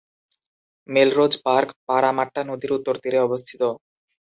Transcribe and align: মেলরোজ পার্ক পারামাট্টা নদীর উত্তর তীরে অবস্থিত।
মেলরোজ 0.89 1.33
পার্ক 1.45 1.69
পারামাট্টা 1.87 2.41
নদীর 2.49 2.71
উত্তর 2.77 2.95
তীরে 3.03 3.19
অবস্থিত। 3.27 3.61